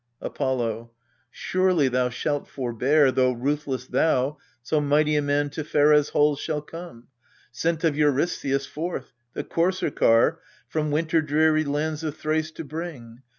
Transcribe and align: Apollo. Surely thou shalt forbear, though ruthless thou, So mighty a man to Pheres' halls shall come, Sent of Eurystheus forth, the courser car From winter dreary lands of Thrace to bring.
Apollo. 0.19 0.89
Surely 1.29 1.87
thou 1.87 2.09
shalt 2.09 2.47
forbear, 2.47 3.11
though 3.11 3.31
ruthless 3.33 3.85
thou, 3.85 4.39
So 4.63 4.81
mighty 4.81 5.15
a 5.15 5.21
man 5.21 5.51
to 5.51 5.63
Pheres' 5.63 6.09
halls 6.09 6.39
shall 6.39 6.63
come, 6.63 7.09
Sent 7.51 7.83
of 7.83 7.95
Eurystheus 7.95 8.65
forth, 8.65 9.13
the 9.33 9.43
courser 9.43 9.91
car 9.91 10.39
From 10.67 10.89
winter 10.89 11.21
dreary 11.21 11.63
lands 11.65 12.03
of 12.03 12.17
Thrace 12.17 12.49
to 12.53 12.63
bring. 12.63 13.21